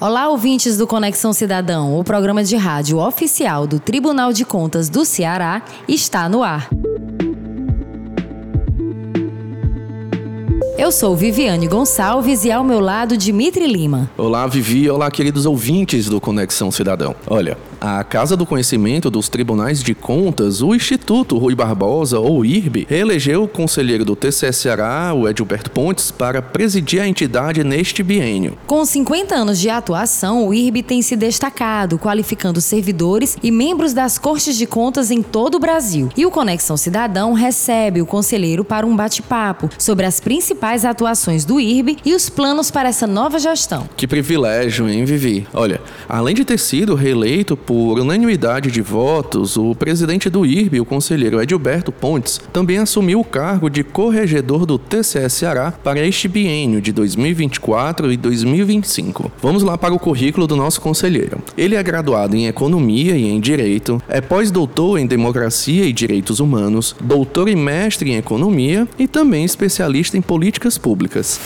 [0.00, 1.98] Olá, ouvintes do Conexão Cidadão.
[1.98, 6.70] O programa de rádio oficial do Tribunal de Contas do Ceará está no ar.
[10.80, 14.10] Eu sou Viviane Gonçalves e ao meu lado Dimitri Lima.
[14.16, 14.88] Olá, Vivi.
[14.88, 17.14] Olá, queridos ouvintes do Conexão Cidadão.
[17.26, 22.86] Olha, a Casa do Conhecimento dos Tribunais de Contas, o Instituto Rui Barbosa, ou IRB,
[22.88, 28.56] reelegeu o conselheiro do TCS Ceará, o Edilberto Pontes, para presidir a entidade neste biênio.
[28.66, 34.16] Com 50 anos de atuação, o IRB tem se destacado, qualificando servidores e membros das
[34.16, 36.08] Cortes de Contas em todo o Brasil.
[36.16, 41.60] E o Conexão Cidadão recebe o conselheiro para um bate-papo sobre as principais atuações do
[41.60, 43.88] IRB e os planos para essa nova gestão.
[43.96, 45.46] Que privilégio, hein, Vivi?
[45.52, 50.84] Olha, além de ter sido reeleito por unanimidade de votos, o presidente do IRB, o
[50.84, 56.80] conselheiro Edilberto Pontes, também assumiu o cargo de corregedor do TCS Ceará para este biênio
[56.80, 59.32] de 2024 e 2025.
[59.42, 61.42] Vamos lá para o currículo do nosso conselheiro.
[61.56, 66.94] Ele é graduado em Economia e em Direito, é pós-doutor em Democracia e Direitos Humanos,
[67.00, 70.22] doutor e mestre em Economia e também especialista em
[70.60, 71.40] Políticas Públicas.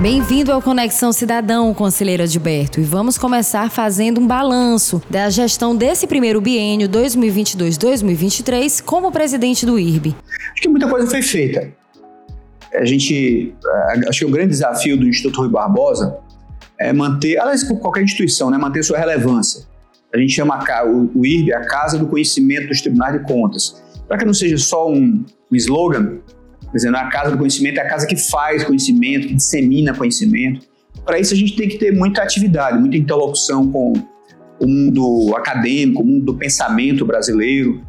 [0.00, 6.06] Bem-vindo ao Conexão Cidadão, conselheiro Adilberto, e vamos começar fazendo um balanço da gestão desse
[6.06, 10.14] primeiro biênio 2022-2023 como presidente do IRB.
[10.52, 11.72] Acho que muita coisa foi feita.
[12.72, 13.52] A gente,
[14.08, 16.18] acho que o grande desafio do Instituto Rui Barbosa
[16.78, 19.73] é manter, aliás, qualquer instituição, né, manter sua relevância.
[20.14, 23.82] A gente chama o IRB a Casa do Conhecimento dos Tribunais de Contas.
[24.06, 26.18] Para que não seja só um, um slogan,
[26.72, 30.66] dizendo a casa do conhecimento é a casa que faz conhecimento, que dissemina conhecimento.
[31.04, 33.92] Para isso a gente tem que ter muita atividade, muita interlocução com
[34.60, 37.82] o mundo acadêmico, o mundo do pensamento brasileiro.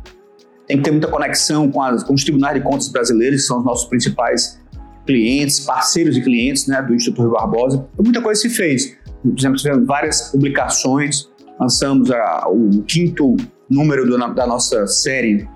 [0.65, 3.59] Tem que ter muita conexão com, as, com os tribunais de contas brasileiros, que são
[3.59, 4.59] os nossos principais
[5.05, 7.87] clientes, parceiros e clientes né, do Instituto Rio Barbosa.
[8.03, 8.97] Muita coisa se fez.
[9.21, 11.29] Por exemplo, tivemos várias publicações,
[11.59, 13.35] lançamos a, o quinto
[13.69, 15.47] número do, da nossa série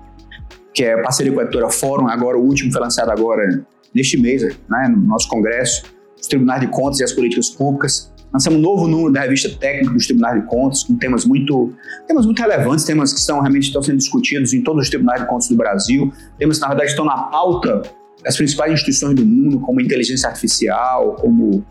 [0.74, 4.42] que é parceria com a editora Fórum, agora o último foi lançado agora neste mês,
[4.42, 5.82] né, no nosso congresso,
[6.20, 8.12] os Tribunais de Contas e as Políticas Públicas.
[8.32, 11.72] Lançamos um novo número da revista técnica dos Tribunais de Contas, com temas muito,
[12.06, 15.26] temas muito relevantes, temas que estão realmente estão sendo discutidos em todos os Tribunais de
[15.26, 17.82] Contas do Brasil, temas que na verdade estão na pauta
[18.22, 21.64] das principais instituições do mundo, como inteligência artificial, como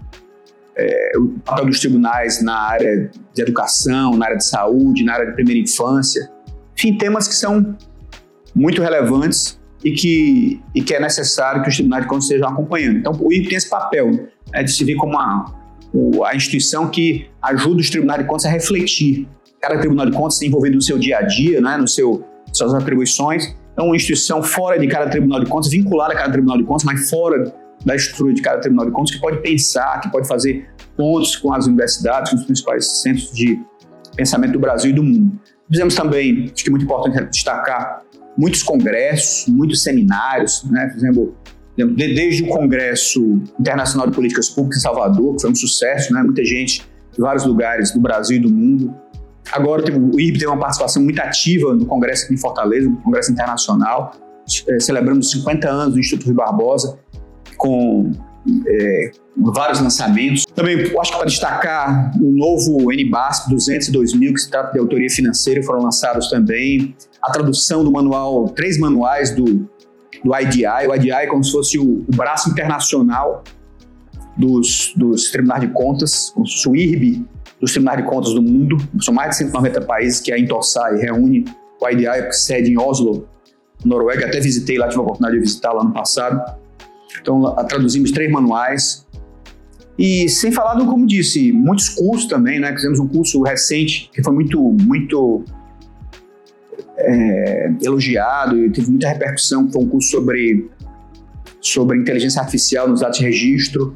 [0.76, 5.28] é, o papel dos tribunais na área de educação, na área de saúde, na área
[5.28, 6.30] de primeira infância.
[6.78, 7.76] Enfim, temas que são
[8.56, 12.98] muito relevantes e que, e que é necessário que os tribunais de contas estejam acompanhando.
[12.98, 14.12] Então, o IRB tem esse papel
[14.52, 15.46] né, de se vir como a,
[16.26, 19.28] a instituição que ajuda os tribunais de contas a refletir.
[19.62, 23.56] Cada tribunal de contas envolvido no seu dia a dia, né, no seu suas atribuições.
[23.74, 26.84] Então, uma instituição fora de cada tribunal de contas, vinculada a cada tribunal de contas,
[26.84, 27.54] mas fora
[27.86, 31.54] da estrutura de cada tribunal de contas, que pode pensar, que pode fazer pontos com
[31.54, 33.60] as universidades, com os principais centros de
[34.16, 35.40] pensamento do Brasil e do mundo.
[35.70, 38.02] Fizemos também, acho que é muito importante destacar,
[38.38, 40.92] muitos congressos, muitos seminários, né?
[40.96, 41.36] Exemplo,
[41.96, 46.22] desde o Congresso Internacional de Políticas Públicas em Salvador, que foi um sucesso, né?
[46.24, 48.94] Muita gente de vários lugares do Brasil e do mundo.
[49.52, 53.32] Agora o IRB teve uma participação muito ativa no Congresso aqui em Fortaleza, no Congresso
[53.32, 54.12] Internacional.
[54.68, 56.98] É, celebramos 50 anos do Instituto Rui Barbosa,
[57.60, 58.12] com
[58.66, 60.46] é, vários lançamentos.
[60.56, 65.10] Também acho que para destacar o novo NBASP 202 mil, que se trata de autoria
[65.10, 66.96] financeira, foram lançados também.
[67.22, 69.70] A tradução do manual, três manuais do,
[70.24, 70.88] do IDI.
[70.88, 73.44] O IDI é como se fosse o, o braço internacional
[74.38, 77.26] dos, dos tribunais de contas, o IRB
[77.60, 78.78] dos tribunais de contas do mundo.
[79.02, 81.44] São mais de 190 países que a Intorsai reúne.
[81.82, 83.28] O IDI é sede em Oslo,
[83.84, 84.28] Noruega.
[84.28, 86.58] Até visitei lá, tive a oportunidade de visitar lá no passado.
[87.22, 89.06] Então, traduzimos três manuais.
[89.98, 92.72] E sem falar, do, como disse, muitos cursos também, né?
[92.74, 95.44] Fizemos um curso recente que foi muito, muito
[96.98, 100.70] é, elogiado e teve muita repercussão, foi um curso sobre,
[101.60, 103.96] sobre inteligência artificial nos dados de registro.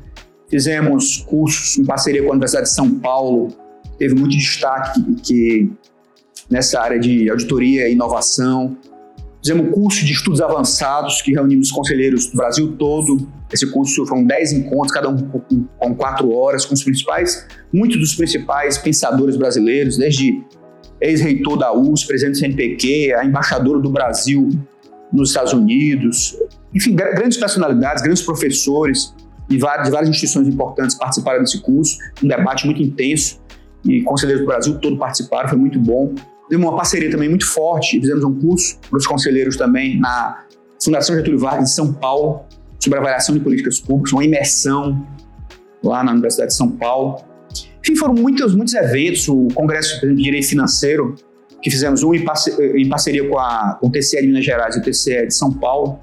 [0.49, 3.47] Fizemos cursos em parceria com a Universidade de São Paulo,
[3.97, 5.71] teve muito destaque que,
[6.49, 8.77] nessa área de auditoria e inovação.
[9.43, 13.27] Fizemos um curso de estudos avançados que reunimos conselheiros do Brasil todo.
[13.51, 18.15] Esse curso foram 10 encontros, cada um com quatro horas, com os principais, muitos dos
[18.15, 20.41] principais pensadores brasileiros, desde
[21.01, 24.49] ex-reitor da USP, presidente do CNPq, a embaixadora do Brasil
[25.11, 26.37] nos Estados Unidos.
[26.73, 29.13] Enfim, grandes personalidades, grandes professores
[29.49, 31.97] de várias, de várias instituições importantes participaram desse curso.
[32.23, 33.41] Um debate muito intenso
[33.83, 36.15] e conselheiros do Brasil todo participaram, foi muito bom.
[36.49, 40.45] Temos uma parceria também muito forte, fizemos um curso para os conselheiros também na
[40.83, 42.41] Fundação Getúlio Vargas em São Paulo,
[42.79, 45.07] sobre avaliação de políticas públicas, uma imersão
[45.83, 47.23] lá na Universidade de São Paulo.
[47.81, 51.15] Enfim, foram muitos, muitos eventos, o Congresso de Direito Financeiro,
[51.61, 52.23] que fizemos um em,
[52.89, 55.99] parceria com, a, com o TCE de Minas Gerais e o TCE de São Paulo,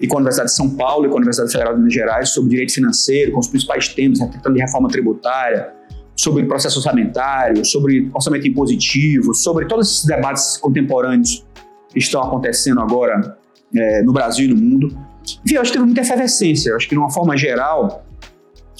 [0.00, 2.28] e com a Universidade de São Paulo e com a Universidade Federal de Minas Gerais,
[2.28, 5.72] sobre direito financeiro, com os principais temas, tratando de reforma tributária,
[6.16, 11.44] sobre processo orçamentário, sobre orçamento impositivo, sobre todos esses debates contemporâneos
[11.88, 13.36] que estão acontecendo agora
[13.74, 14.96] é, no Brasil e no mundo.
[15.44, 16.70] Enfim, eu acho que teve muita efervescência.
[16.70, 18.04] Eu acho que, de uma forma geral,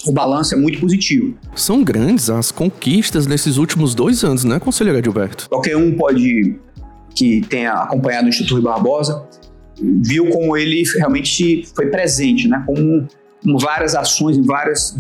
[0.06, 1.34] o balanço é muito positivo.
[1.54, 5.48] São grandes as conquistas nesses últimos dois anos, né, conselheiro Edilberto?
[5.48, 6.58] Qualquer um pode,
[7.14, 9.24] que tenha acompanhado o Instituto Rui Barbosa,
[9.80, 13.08] viu como ele realmente foi presente, né, como, como
[13.58, 14.96] várias ações em várias,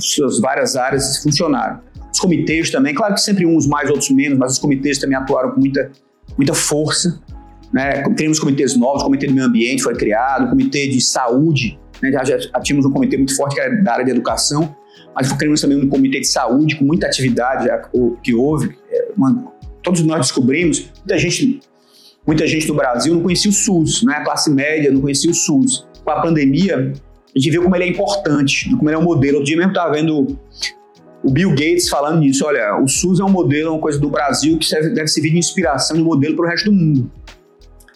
[0.00, 1.80] suas várias áreas funcionaram.
[2.12, 5.52] Os comitês também, claro que sempre uns mais, outros menos, mas os comitês também atuaram
[5.52, 5.90] com muita,
[6.36, 7.20] muita força.
[7.72, 8.02] Né?
[8.16, 12.12] Temos comitês novos, o Comitê do Meio Ambiente foi criado, o Comitê de Saúde, né?
[12.12, 14.76] já, já, tínhamos um comitê muito forte que era da área de educação,
[15.14, 17.78] mas criamos também um comitê de saúde com muita atividade já,
[18.22, 18.76] que houve.
[18.90, 19.52] É, uma,
[19.82, 21.60] todos nós descobrimos, muita gente,
[22.26, 24.14] muita gente do Brasil não conhecia o SUS, né?
[24.14, 25.86] a classe média não conhecia o SUS.
[26.04, 26.92] Com a pandemia,
[27.34, 29.38] a gente viu como ele é importante, como ele é um modelo.
[29.38, 30.38] Outro dia mesmo estava vendo
[31.22, 32.46] o Bill Gates falando nisso.
[32.46, 35.38] Olha, o SUS é um modelo, é uma coisa do Brasil que deve servir de
[35.38, 37.10] inspiração, de modelo para o resto do mundo.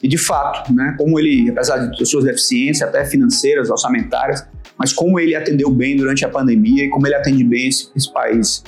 [0.02, 4.46] E de fato, né, como ele, apesar de suas deficiências, até financeiras, orçamentárias,
[4.76, 8.12] mas como ele atendeu bem durante a pandemia e como ele atende bem esse, esse
[8.12, 8.62] país.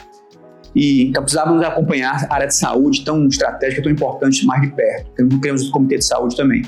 [0.75, 5.11] E então precisávamos acompanhar a área de saúde tão estratégica, tão importante mais de perto.
[5.41, 6.63] Temos o comitê de saúde também.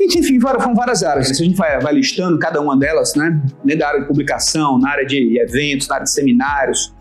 [0.00, 1.28] Enfim, foram várias áreas.
[1.28, 3.40] Se a gente vai, vai listando cada uma delas, né?
[3.76, 6.94] Da área de publicação, na área de eventos, na área de seminários,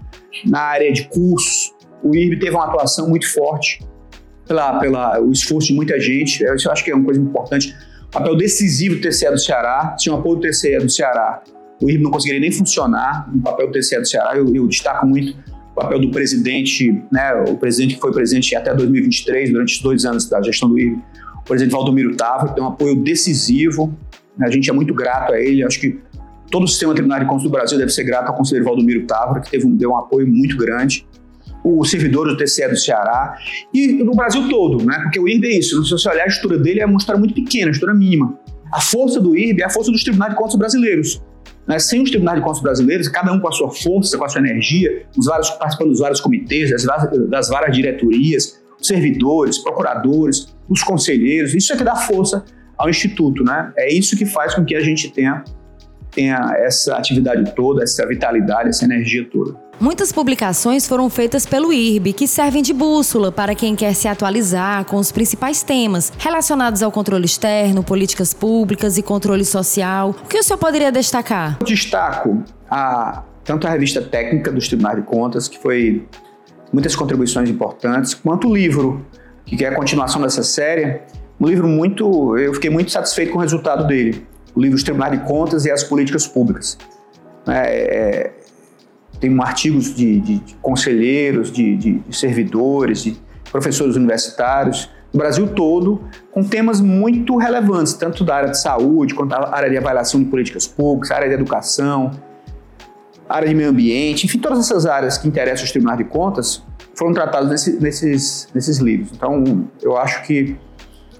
[0.45, 1.73] na área de cursos,
[2.03, 3.85] o IRB teve uma atuação muito forte
[4.45, 6.43] pela, pela o esforço de muita gente.
[6.43, 7.73] Isso eu acho que é uma coisa importante.
[8.07, 9.95] O papel decisivo do TCE do Ceará.
[9.97, 11.41] Sem o apoio do TCE do Ceará,
[11.81, 13.29] o IRB não conseguiria nem funcionar.
[13.33, 15.37] O papel do TCE do Ceará, eu, eu destaco muito
[15.79, 20.29] papel do presidente, né, o presidente que foi presidente até 2023, durante os dois anos
[20.29, 21.01] da gestão do IRB,
[21.37, 23.97] o presidente Valdomiro Távora, tem um apoio decisivo.
[24.39, 25.63] A gente é muito grato a ele.
[25.63, 25.99] Acho que
[26.51, 29.41] todo o sistema tributário de contas do Brasil deve ser grato ao conselheiro Valdomiro Távora,
[29.41, 31.05] que teve um, deu um apoio muito grande
[31.63, 33.37] o servidor do TCE do Ceará
[33.73, 34.97] e no Brasil todo, né?
[35.03, 37.33] Porque o IRB é isso, se você olhar a estrutura dele é uma estrutura muito
[37.33, 38.39] pequena, uma estrutura mínima.
[38.71, 41.21] A força do IRB é a força dos tribunais de contas brasileiros.
[41.69, 41.77] Né?
[41.77, 44.41] Sem os tribunais de contas brasileiros, cada um com a sua força, com a sua
[44.41, 46.83] energia, os vários, participando dos vários comitês, das,
[47.29, 52.43] das várias diretorias, servidores, procuradores, os conselheiros, isso é que dá força
[52.75, 53.71] ao Instituto, né?
[53.77, 55.43] É isso que faz com que a gente tenha,
[56.09, 59.55] tenha essa atividade toda, essa vitalidade, essa energia toda.
[59.79, 64.83] Muitas publicações foram feitas pelo IRB, que servem de bússola para quem quer se atualizar
[64.83, 70.09] com os principais temas relacionados ao controle externo, políticas públicas e controle social.
[70.09, 71.57] O que o senhor poderia destacar?
[71.61, 76.05] Eu destaco a, tanto a revista técnica dos Tribunais de Contas, que foi
[76.73, 79.05] muitas contribuições importantes, quanto o livro,
[79.45, 80.99] que é a continuação dessa série.
[81.39, 82.37] Um livro muito.
[82.37, 84.27] Eu fiquei muito satisfeito com o resultado dele.
[84.53, 86.77] O livro Os Tribunais de Contas e as Políticas Públicas.
[87.47, 88.38] É, é
[89.19, 93.17] tem artigos de, de, de conselheiros, de, de, servidores, de
[93.51, 96.01] professores universitários, do Brasil todo,
[96.31, 100.27] com temas muito relevantes, tanto da área de saúde, quanto da área de avaliação de
[100.27, 102.11] políticas públicas, área de educação,
[103.27, 106.63] área de meio ambiente, enfim, todas essas áreas que interessam os tribunais de contas
[106.95, 109.11] foram tratadas nesse, nesses, nesses livros.
[109.15, 110.55] Então, eu acho que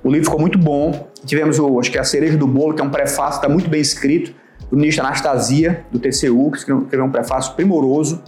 [0.04, 1.08] o livro ficou muito bom.
[1.26, 3.82] Tivemos, o, acho que a cereja do bolo, que é um prefácio, está muito bem
[3.82, 4.34] escrito,
[4.70, 8.22] do ministro Anastasia, do TCU, que escreveu um prefácio primoroso.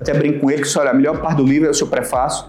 [0.00, 2.46] Até brinco com ele que, olha, a melhor parte do livro é o seu prefácio.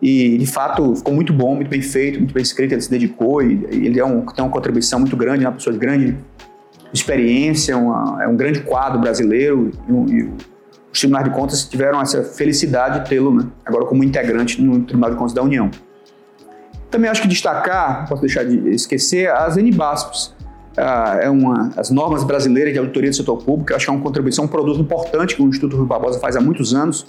[0.00, 3.40] E, de fato, ficou muito bom, muito bem feito, muito bem escrito, ele se dedicou
[3.40, 6.18] e ele é um, tem uma contribuição muito grande, é uma pessoa de grande
[6.92, 10.30] experiência, uma, é um grande quadro brasileiro e, e
[10.92, 15.10] os tribunais de contas tiveram essa felicidade de tê-lo né, agora como integrante no Tribunal
[15.10, 15.70] de Contas da União.
[16.90, 20.34] Também acho que destacar, não posso deixar de esquecer, as NBASPs,
[20.76, 24.02] ah, é uma, as normas brasileiras de auditoria do setor público, acho que é uma
[24.02, 27.06] contribuição, um produto importante que o Instituto Rui Barbosa faz há muitos anos.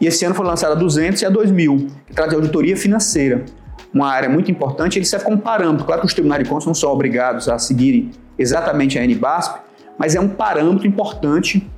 [0.00, 3.44] E esse ano foi lançado a 200 e a 2000, que trata de auditoria financeira,
[3.92, 4.98] uma área muito importante.
[4.98, 5.84] Ele serve como parâmetro.
[5.84, 9.60] Claro que os tribunais de contas não são obrigados a seguirem exatamente a NBASP,
[9.98, 11.68] mas é um parâmetro importante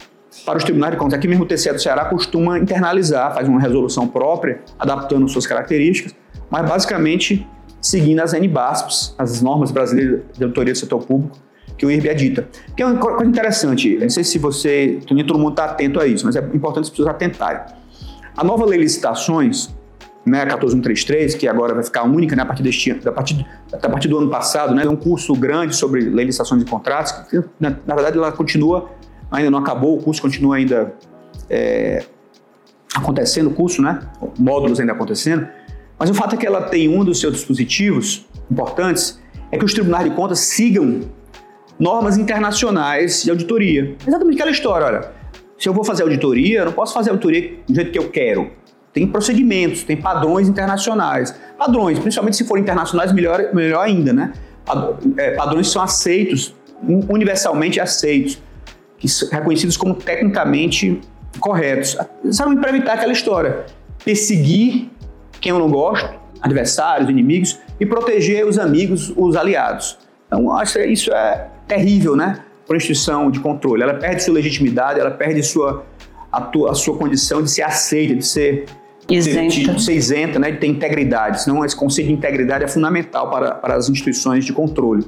[0.45, 1.19] para os tribunais de contas.
[1.19, 6.15] Aqui mesmo o TCE do Ceará costuma internalizar, faz uma resolução própria, adaptando suas características,
[6.51, 7.47] mas basicamente
[7.81, 11.39] seguindo as NBASPs, as normas brasileiras de auditoria do setor público,
[11.77, 12.49] que o IRB edita.
[12.77, 16.07] Que é uma coisa interessante, não sei se você, nem todo mundo está atento a
[16.07, 17.63] isso, mas é importante as pessoas atentarem.
[18.37, 19.75] A nova lei de licitações,
[20.27, 24.09] né, 14133, que agora vai ficar única né, a partir deste a partir, a partir
[24.09, 27.95] do ano passado, né, é um curso grande sobre legislações de contratos, que, na, na,
[27.95, 28.91] verdade ela continua,
[29.31, 30.93] ainda não acabou, o curso continua ainda
[31.49, 32.05] é,
[32.95, 34.01] acontecendo, o curso, né,
[34.39, 35.49] módulos ainda acontecendo,
[36.01, 39.21] mas o fato é que ela tem um dos seus dispositivos importantes,
[39.53, 41.03] é que os tribunais de contas sigam
[41.79, 43.97] normas internacionais de auditoria.
[44.07, 45.11] Exatamente aquela história, olha,
[45.59, 48.51] se eu vou fazer auditoria, eu não posso fazer auditoria do jeito que eu quero.
[48.95, 51.39] Tem procedimentos, tem padrões internacionais.
[51.59, 54.33] Padrões, principalmente se forem internacionais, melhor, melhor ainda, né?
[55.19, 56.55] É, padrões que são aceitos,
[57.11, 58.41] universalmente aceitos,
[58.97, 60.99] que são reconhecidos como tecnicamente
[61.39, 61.95] corretos.
[62.31, 63.67] Sabe, para evitar aquela história,
[64.03, 64.91] perseguir
[65.41, 66.09] quem eu não gosto,
[66.41, 69.99] adversários, inimigos, e proteger os amigos, os aliados.
[70.27, 72.41] Então, acho que isso é terrível, né?
[72.67, 73.83] Para a instituição de controle.
[73.83, 75.85] Ela perde sua legitimidade, ela perde sua,
[76.31, 78.67] a, tua, a sua condição de ser aceita, de ser
[79.09, 80.53] isenta, de, ser isenta né?
[80.53, 81.43] de ter integridade.
[81.43, 85.05] Senão, esse conceito de integridade é fundamental para, para as instituições de controle.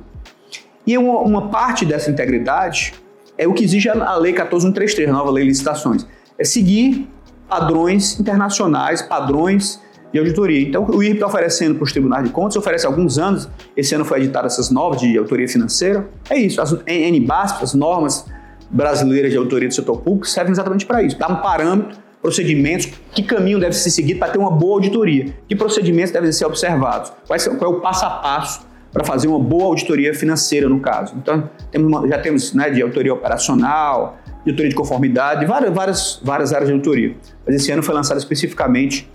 [0.87, 2.95] E uma, uma parte dessa integridade
[3.39, 6.07] é o que exige a Lei 14133, a nova Lei de Licitações.
[6.37, 7.09] É seguir
[7.49, 9.81] padrões internacionais, padrões
[10.13, 10.61] de auditoria.
[10.61, 13.95] Então, o IRB está oferecendo para os tribunais de contas, oferece há alguns anos, esse
[13.95, 16.07] ano foi editado essas novas de auditoria financeira.
[16.29, 18.27] É isso, as NBASP, as normas
[18.71, 23.23] brasileiras de auditoria do setor público, servem exatamente para isso, dar um parâmetro, procedimentos, que
[23.23, 27.39] caminho deve ser seguido para ter uma boa auditoria, que procedimentos devem ser observados, qual
[27.39, 31.15] é o passo a passo para fazer uma boa auditoria financeira, no caso.
[31.17, 36.53] Então, temos, já temos né, de auditoria operacional, de auditoria de conformidade, várias, várias, várias
[36.53, 37.17] áreas de auditoria.
[37.45, 39.11] Mas esse ano foi lançado especificamente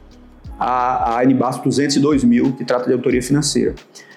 [0.59, 3.75] a, a NBAS 202 mil, que trata de autoria financeira.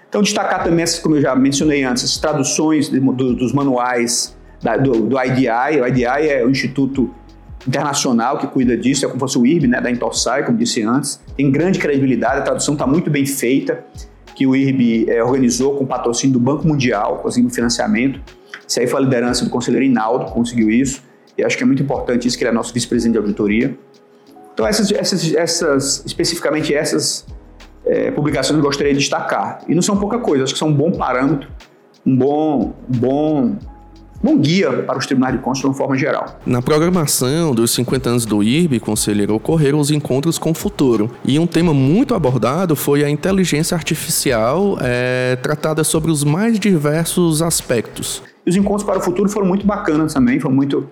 [0.09, 4.37] Então, destacar também, essas, como eu já mencionei antes, as traduções de, do, dos manuais
[4.61, 5.81] da, do, do, IDI.
[5.81, 7.11] O IDI é o Instituto
[7.67, 10.83] Internacional que cuida disso, é como se fosse o IRB, né, da Intorsai, como disse
[10.83, 11.21] antes.
[11.37, 13.85] Tem grande credibilidade, a tradução está muito bem feita,
[14.35, 18.21] que o IRB é, organizou com patrocínio do Banco Mundial, conseguindo financiamento.
[18.67, 21.03] Isso aí foi a liderança do conselheiro Inaldo que conseguiu isso.
[21.37, 23.79] E acho que é muito importante isso, que ele é nosso vice-presidente de auditoria.
[24.61, 27.25] Então, essas, essas, essas especificamente essas
[27.87, 29.61] é, publicações eu gostaria de destacar.
[29.67, 31.49] E não são pouca coisa, acho que são um bom parâmetro,
[32.05, 33.57] um bom, bom
[34.23, 36.39] bom guia para os tribunais de contas de uma forma geral.
[36.45, 41.11] Na programação dos 50 anos do IRB, conselheiro, ocorreram os encontros com o futuro.
[41.25, 47.41] E um tema muito abordado foi a inteligência artificial, é, tratada sobre os mais diversos
[47.41, 48.23] aspectos.
[48.45, 50.87] E os encontros para o futuro foram muito bacanas também, foram muito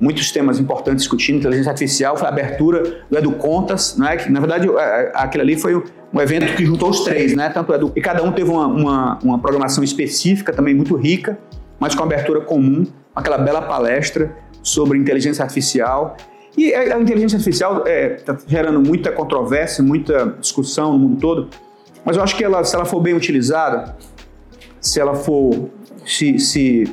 [0.00, 4.40] muitos temas importantes discutindo, inteligência artificial, foi a abertura do Edu Contas, né, que na
[4.40, 4.68] verdade
[5.14, 5.74] aquele ali foi
[6.12, 9.18] um evento que juntou os três, né, tanto Edu, e cada um teve uma, uma,
[9.22, 11.38] uma programação específica, também muito rica,
[11.80, 16.16] mas com abertura comum, aquela bela palestra sobre inteligência artificial.
[16.56, 21.48] E a inteligência artificial está é, tá gerando muita controvérsia, muita discussão no mundo todo,
[22.04, 23.96] mas eu acho que ela, se ela for bem utilizada,
[24.80, 25.70] se ela for
[26.04, 26.84] se, se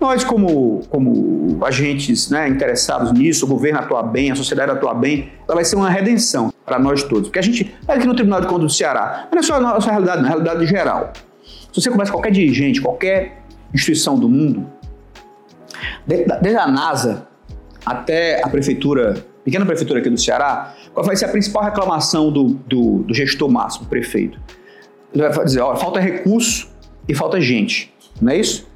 [0.00, 5.32] nós, como, como agentes né, interessados nisso, o governo atuar bem, a sociedade atuar bem,
[5.46, 7.24] ela vai ser uma redenção para nós todos.
[7.24, 9.60] Porque a gente, é aqui no Tribunal de Contas do Ceará, não é só a
[9.60, 11.12] nossa realidade, não, é a realidade geral.
[11.72, 13.42] Se você conversa com qualquer dirigente, qualquer
[13.74, 14.66] instituição do mundo,
[16.06, 17.26] desde a NASA
[17.84, 22.44] até a prefeitura, pequena prefeitura aqui do Ceará, qual vai ser a principal reclamação do,
[22.66, 24.38] do, do gestor máximo, prefeito?
[25.12, 26.68] Ele vai dizer, ó, falta recurso
[27.08, 28.68] e falta gente, não é isso?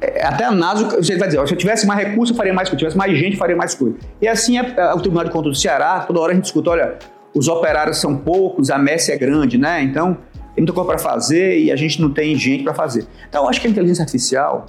[0.00, 2.68] É, até a NASA, você vai dizer, se eu tivesse mais recurso, eu faria mais
[2.68, 3.96] coisa, se eu tivesse mais gente, eu faria mais coisa.
[4.20, 6.70] E assim é, é, o Tribunal de Contas do Ceará, toda hora a gente escuta,
[6.70, 6.98] olha,
[7.34, 9.82] os operários são poucos, a messe é grande, né?
[9.82, 10.16] Então,
[10.54, 13.06] tem muita coisa para fazer e a gente não tem gente para fazer.
[13.28, 14.66] Então, eu acho que a inteligência artificial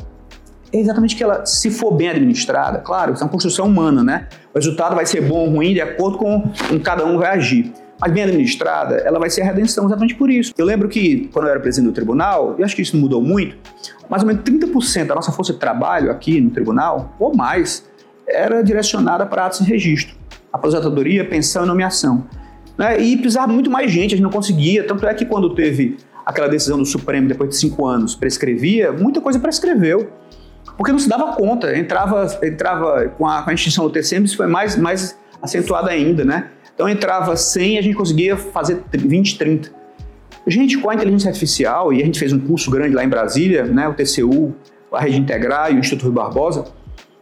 [0.71, 4.27] é exatamente que ela, se for bem administrada, claro, isso é uma construção humana, né?
[4.53, 7.73] O resultado vai ser bom ou ruim de acordo com como cada um vai agir
[8.01, 10.51] mas bem administrada, ela vai ser a redenção exatamente por isso.
[10.57, 13.21] Eu lembro que, quando eu era presidente do tribunal, e acho que isso não mudou
[13.21, 13.55] muito,
[14.09, 17.87] mais ou menos 30% da nossa força de trabalho aqui no tribunal, ou mais,
[18.27, 20.15] era direcionada para atos de registro,
[20.51, 22.25] aposentadoria, pensão e nomeação.
[22.75, 22.99] Né?
[22.99, 26.47] E precisava muito mais gente, a gente não conseguia, tanto é que quando teve aquela
[26.47, 30.09] decisão do Supremo, depois de cinco anos, prescrevia, muita coisa prescreveu
[30.77, 34.37] porque não se dava conta, entrava, entrava com a, com a extinção do TCM, isso
[34.37, 36.49] foi mais, mais acentuado ainda, né?
[36.73, 39.71] Então entrava 100 e a gente conseguia fazer 20, 30.
[40.47, 43.63] Gente, com a inteligência artificial, e a gente fez um curso grande lá em Brasília,
[43.63, 44.55] né, o TCU,
[44.91, 46.65] a Rede Integrar e o Instituto Rui Barbosa,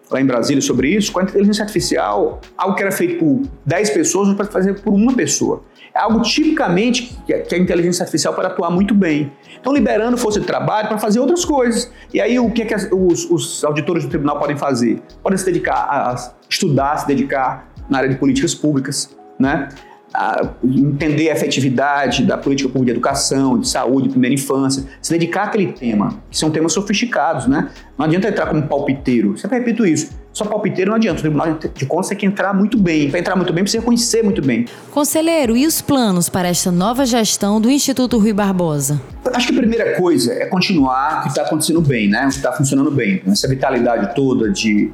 [0.10, 3.89] lá em Brasília sobre isso, com a inteligência artificial, algo que era feito por 10
[3.91, 5.63] pessoas, pode fazer por uma pessoa.
[5.94, 9.32] É algo tipicamente que a inteligência artificial pode atuar muito bem.
[9.60, 11.91] Então, liberando força de trabalho para fazer outras coisas.
[12.13, 15.01] E aí, o que, é que os, os, auditores do tribunal podem fazer?
[15.22, 19.69] Podem se dedicar a estudar, se dedicar na área de políticas públicas, né?
[20.13, 25.43] a entender a efetividade da política pública de educação, de saúde, primeira infância, se dedicar
[25.43, 27.69] àquele tema, que são temas sofisticados, né?
[27.98, 29.38] Não adianta entrar como palpiteiro.
[29.38, 30.10] Sempre repito isso.
[30.34, 31.19] Só palpiteiro não adianta.
[31.19, 33.10] O Tribunal de Contas tem que entrar muito bem.
[33.10, 34.65] Para entrar muito bem, precisa conhecer muito bem.
[34.91, 39.00] Conselheiro, e os planos para esta nova gestão do Instituto Rui Barbosa?
[39.34, 42.25] Acho que a primeira coisa é continuar o que está acontecendo bem, né?
[42.25, 43.22] O que está funcionando bem.
[43.27, 44.91] Essa vitalidade toda de,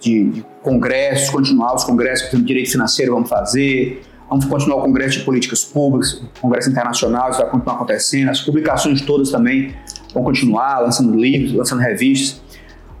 [0.00, 5.20] de, de congressos, continuar os congressos, exemplo, direito financeiro vamos fazer, Vamos continuar o Congresso
[5.20, 8.28] de Políticas Públicas, o Congresso Internacional, isso vai continuar acontecendo.
[8.28, 9.74] As publicações todas também
[10.12, 12.42] vão continuar, lançando livros, lançando revistas.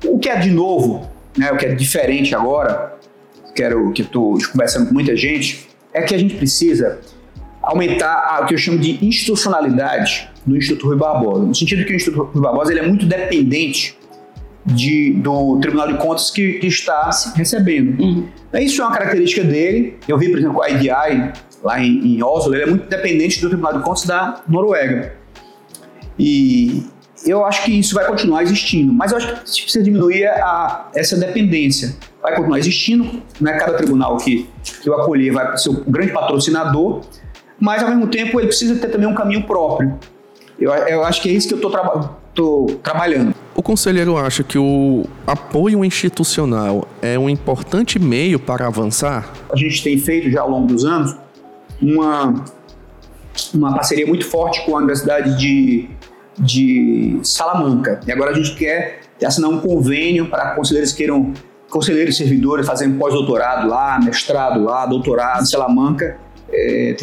[0.06, 2.96] O que é de novo, né, o que é diferente agora,
[3.54, 6.98] quero que estou conversando com muita gente, é que a gente precisa
[7.60, 11.42] aumentar o que eu chamo de institucionalidade do Instituto Rui Barbosa.
[11.44, 13.98] No sentido que o Instituto Rui Barbosa ele é muito dependente
[14.74, 18.00] de, do Tribunal de Contas que, que está recebendo.
[18.00, 18.28] Uhum.
[18.54, 19.96] Isso é uma característica dele.
[20.06, 21.32] Eu vi, por exemplo, a IDI
[21.62, 25.14] lá em, em Oslo, ele é muito dependente do Tribunal de Contas da Noruega.
[26.18, 26.82] E
[27.24, 31.16] eu acho que isso vai continuar existindo, mas eu acho que precisa diminuir a, essa
[31.16, 31.96] dependência.
[32.22, 33.52] Vai continuar existindo, né?
[33.58, 34.48] cada tribunal que,
[34.82, 37.02] que eu acolher vai ser o grande patrocinador,
[37.58, 39.98] mas ao mesmo tempo ele precisa ter também um caminho próprio.
[40.58, 42.18] Eu, eu acho que é isso que eu estou traba
[42.82, 43.34] trabalhando.
[43.58, 49.32] O conselheiro acha que o apoio institucional é um importante meio para avançar?
[49.52, 51.16] A gente tem feito já ao longo dos anos
[51.82, 52.44] uma,
[53.52, 55.88] uma parceria muito forte com a Universidade de,
[56.38, 57.98] de Salamanca.
[58.06, 61.32] E agora a gente quer assinar um convênio para conselheiros que queiram,
[61.68, 66.16] conselheiros servidores fazerem pós-doutorado lá, mestrado lá, doutorado em Salamanca,
[66.48, 66.94] é,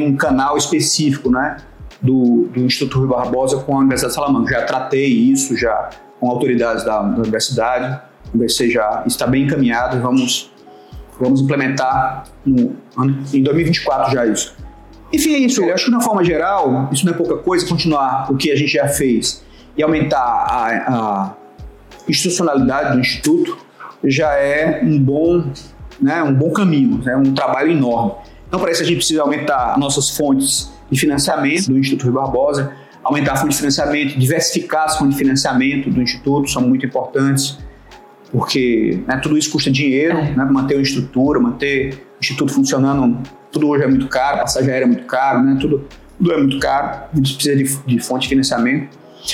[0.00, 1.56] um canal específico, né?
[2.00, 4.52] Do, do Instituto Rui Barbosa com a Universidade de Salamanca.
[4.52, 5.90] Já tratei isso, já
[6.20, 8.00] com autoridades da, da universidade.
[8.34, 10.50] O já está bem encaminhado, vamos,
[11.20, 12.76] vamos implementar no,
[13.32, 14.56] em 2024 já isso.
[15.12, 15.62] Enfim, é isso.
[15.62, 18.50] Eu acho que, de uma forma geral, isso não é pouca coisa, continuar o que
[18.50, 19.44] a gente já fez
[19.76, 21.34] e aumentar a, a
[22.08, 23.56] institucionalidade do Instituto
[24.02, 25.44] já é um bom,
[26.00, 28.12] né, um bom caminho, é né, um trabalho enorme.
[28.46, 32.72] Então, para isso, a gente precisa aumentar nossas fontes de financiamento do Instituto Rui Barbosa,
[33.04, 37.58] aumentar a fonte de financiamento, diversificar as fontes de financiamento do Instituto, são muito importantes,
[38.32, 40.34] porque né, tudo isso custa dinheiro, é.
[40.34, 44.86] né, manter uma estrutura, manter o Instituto funcionando, tudo hoje é muito caro, passagem aérea
[44.86, 45.86] é muito caro, né, tudo,
[46.18, 48.88] tudo é muito caro, a gente precisa de, de fonte de financiamento.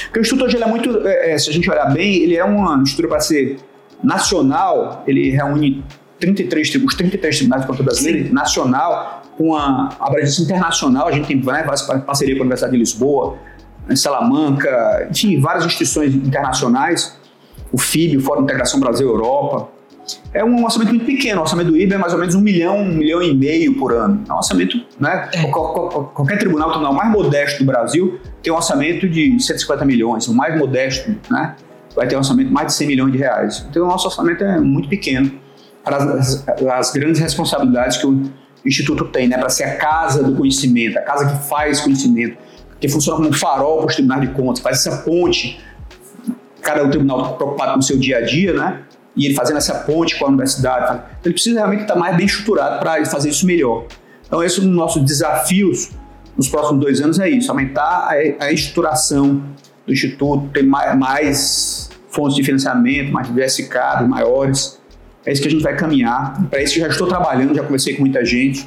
[0.04, 2.44] Porque o Instituto hoje é muito, é, é, se a gente olhar bem, ele é
[2.44, 3.59] uma estrutura para ser
[4.02, 5.85] nacional, ele reúne
[6.18, 11.37] 33, os 33 tribunais de conta brasileira, nacional, com a abrangência internacional, a gente tem
[11.37, 13.38] né, várias parcerias com a Universidade de Lisboa,
[13.90, 17.18] em Salamanca, enfim, várias instituições internacionais,
[17.72, 19.68] o FIB, o Fórum de Integração Brasil-Europa.
[20.33, 22.79] É um orçamento muito pequeno, o orçamento do IBA é mais ou menos um milhão,
[22.79, 24.24] um milhão e meio por ano.
[24.29, 25.29] É um orçamento, né?
[25.35, 25.44] É.
[25.44, 30.59] Qualquer tribunal, tribunal mais modesto do Brasil tem um orçamento de 150 milhões, o mais
[30.59, 31.55] modesto, né?
[31.94, 33.66] Vai ter um orçamento de mais de 100 milhões de reais.
[33.68, 35.31] Então, o nosso orçamento é muito pequeno
[35.85, 38.22] para as, as grandes responsabilidades que o
[38.64, 39.38] Instituto tem, né?
[39.38, 42.37] Para ser a casa do conhecimento, a casa que faz conhecimento
[42.81, 45.61] que funciona como um farol para os tribunais de contas, faz essa ponte.
[46.62, 48.83] Cada um tribunal preocupado com o seu dia a dia, né?
[49.16, 50.93] E ele fazendo essa ponte com a universidade.
[50.95, 53.87] Então ele precisa realmente estar mais bem estruturado para fazer isso melhor.
[54.27, 55.90] Então, esse é um dos nossos desafios
[56.37, 59.43] nos próximos dois anos é isso: aumentar a, a estruturação
[59.87, 64.81] do Instituto, ter mais, mais fontes de financiamento, mais diversificadas, maiores.
[65.27, 66.49] É isso que a gente vai caminhar.
[66.49, 68.66] Para isso, já estou trabalhando, já conversei com muita gente,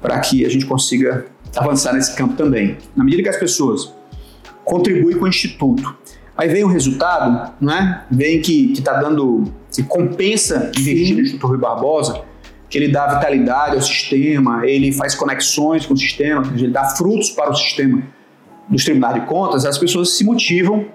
[0.00, 2.76] para que a gente consiga avançar nesse campo também.
[2.96, 3.92] Na medida que as pessoas
[4.64, 5.96] contribuem com o Instituto,
[6.36, 8.04] aí vem o resultado, né?
[8.10, 12.22] vem que está dando, que compensa investir no Instituto Rui Barbosa,
[12.68, 17.30] que ele dá vitalidade ao sistema, ele faz conexões com o sistema, ele dá frutos
[17.30, 18.02] para o sistema
[18.68, 20.86] dos tribunais de contas, as pessoas se motivam